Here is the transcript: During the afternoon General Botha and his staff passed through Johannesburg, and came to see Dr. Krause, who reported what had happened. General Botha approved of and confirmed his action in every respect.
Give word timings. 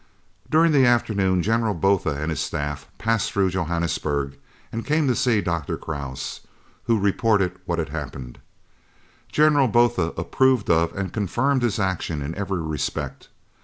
During 0.49 0.71
the 0.71 0.83
afternoon 0.87 1.43
General 1.43 1.75
Botha 1.75 2.15
and 2.19 2.31
his 2.31 2.39
staff 2.39 2.87
passed 2.97 3.31
through 3.31 3.51
Johannesburg, 3.51 4.35
and 4.71 4.83
came 4.83 5.07
to 5.07 5.15
see 5.15 5.41
Dr. 5.41 5.77
Krause, 5.77 6.39
who 6.85 6.97
reported 6.99 7.59
what 7.65 7.77
had 7.77 7.89
happened. 7.89 8.39
General 9.31 9.67
Botha 9.67 10.11
approved 10.17 10.71
of 10.71 10.91
and 10.97 11.13
confirmed 11.13 11.61
his 11.61 11.77
action 11.77 12.23
in 12.23 12.33
every 12.33 12.63
respect. 12.63 13.29